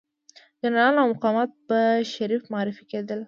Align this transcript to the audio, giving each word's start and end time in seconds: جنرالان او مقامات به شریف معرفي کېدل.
جنرالان 0.61 0.97
او 1.01 1.07
مقامات 1.13 1.49
به 1.67 1.79
شریف 2.13 2.43
معرفي 2.53 2.83
کېدل. 2.91 3.19